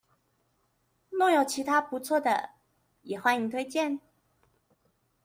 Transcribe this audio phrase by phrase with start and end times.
[1.11, 2.49] 若有其他不錯的
[3.03, 3.99] 也歡迎推薦